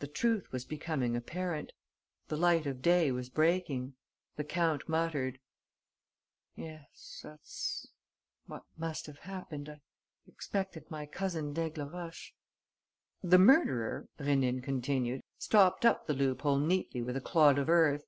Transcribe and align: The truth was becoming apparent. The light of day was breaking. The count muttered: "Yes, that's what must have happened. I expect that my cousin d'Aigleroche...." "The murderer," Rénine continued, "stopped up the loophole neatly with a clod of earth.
The 0.00 0.06
truth 0.06 0.52
was 0.52 0.66
becoming 0.66 1.16
apparent. 1.16 1.72
The 2.28 2.36
light 2.36 2.66
of 2.66 2.82
day 2.82 3.10
was 3.10 3.30
breaking. 3.30 3.94
The 4.36 4.44
count 4.44 4.86
muttered: 4.86 5.38
"Yes, 6.56 7.20
that's 7.22 7.86
what 8.44 8.64
must 8.76 9.06
have 9.06 9.20
happened. 9.20 9.70
I 9.70 9.80
expect 10.28 10.74
that 10.74 10.90
my 10.90 11.06
cousin 11.06 11.54
d'Aigleroche...." 11.54 12.32
"The 13.22 13.38
murderer," 13.38 14.08
Rénine 14.18 14.62
continued, 14.62 15.22
"stopped 15.38 15.86
up 15.86 16.06
the 16.06 16.12
loophole 16.12 16.58
neatly 16.58 17.00
with 17.00 17.16
a 17.16 17.20
clod 17.22 17.58
of 17.58 17.70
earth. 17.70 18.04